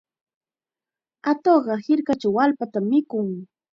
[1.31, 3.29] Atuqqa hirkachaw wallpatam mikun.